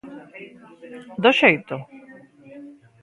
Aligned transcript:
¿Do 1.23 1.31
xeito? 1.39 1.75